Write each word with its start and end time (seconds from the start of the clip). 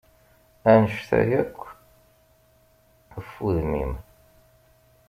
Annect-a 0.71 1.19
yark, 1.29 1.59
af 3.17 3.31
udem-im! 3.45 3.93